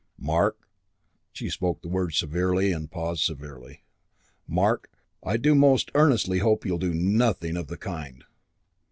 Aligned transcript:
"Mark." 0.17 0.67
She 1.31 1.47
spoke 1.47 1.83
the 1.83 1.87
word 1.87 2.15
severely 2.15 2.71
and 2.71 2.89
paused 2.89 3.21
severely. 3.23 3.83
"Mark. 4.47 4.89
I 5.23 5.37
do 5.37 5.53
most 5.53 5.91
earnestly 5.93 6.39
hope 6.39 6.65
you'll 6.65 6.79
do 6.79 6.95
nothing 6.95 7.55
of 7.55 7.67
the 7.67 7.77
kind." 7.77 8.23